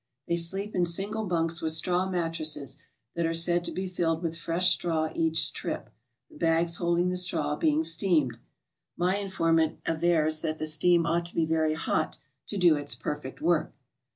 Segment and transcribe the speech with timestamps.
[0.27, 2.77] They sleep in single bunks with straw mattresses
[3.13, 5.91] that are said to be filled with fresh straw each trip,
[6.27, 8.39] the bags holding the straw being steamed.
[8.97, 12.17] My informant avers that the steam ought to be very hot
[12.47, 13.73] to do its perfect work!